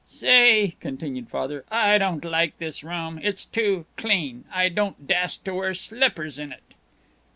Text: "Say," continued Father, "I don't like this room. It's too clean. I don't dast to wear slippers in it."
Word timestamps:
"Say," 0.07 0.77
continued 0.79 1.29
Father, 1.29 1.63
"I 1.69 1.99
don't 1.99 2.25
like 2.25 2.57
this 2.57 2.83
room. 2.83 3.19
It's 3.21 3.45
too 3.45 3.85
clean. 3.97 4.45
I 4.51 4.67
don't 4.67 5.05
dast 5.07 5.45
to 5.45 5.53
wear 5.53 5.75
slippers 5.75 6.39
in 6.39 6.51
it." 6.51 6.73